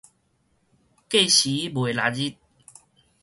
[0.03, 0.03] 過
[1.29, 2.35] 時賣曆日